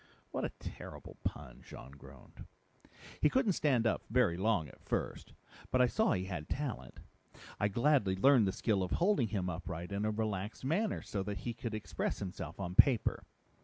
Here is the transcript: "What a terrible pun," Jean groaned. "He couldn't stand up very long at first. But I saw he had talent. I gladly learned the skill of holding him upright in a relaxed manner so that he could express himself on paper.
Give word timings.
"What 0.31 0.43
a 0.43 0.49
terrible 0.57 1.17
pun," 1.23 1.61
Jean 1.63 1.91
groaned. 1.91 2.47
"He 3.21 3.29
couldn't 3.29 3.51
stand 3.51 3.85
up 3.85 4.01
very 4.09 4.35
long 4.35 4.67
at 4.67 4.81
first. 4.81 5.33
But 5.69 5.79
I 5.79 5.85
saw 5.85 6.13
he 6.13 6.23
had 6.25 6.49
talent. 6.49 7.01
I 7.59 7.67
gladly 7.67 8.15
learned 8.15 8.47
the 8.47 8.51
skill 8.51 8.81
of 8.81 8.93
holding 8.93 9.27
him 9.27 9.47
upright 9.47 9.91
in 9.91 10.03
a 10.03 10.09
relaxed 10.09 10.65
manner 10.65 11.03
so 11.03 11.21
that 11.21 11.37
he 11.45 11.53
could 11.53 11.75
express 11.75 12.17
himself 12.17 12.59
on 12.59 12.73
paper. 12.73 13.25